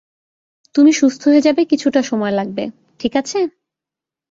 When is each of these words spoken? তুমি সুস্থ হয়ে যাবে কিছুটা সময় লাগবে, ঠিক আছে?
তুমি 0.75 0.91
সুস্থ 0.93 1.21
হয়ে 1.27 1.41
যাবে 1.41 1.61
কিছুটা 1.65 2.01
সময় 2.01 2.31
লাগবে, 2.31 2.63
ঠিক 2.99 3.13
আছে? 3.15 3.39